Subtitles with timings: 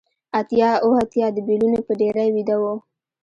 [0.39, 2.63] اتیا اوه اتیا د بیلونو په ډیرۍ ویده و